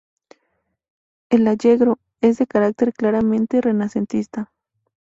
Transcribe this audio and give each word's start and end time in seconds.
El 1.29 1.47
"Allegro" 1.47 1.99
es 2.21 2.39
de 2.39 2.47
carácter 2.47 2.91
claramente 2.91 3.61
renacentista. 3.61 4.51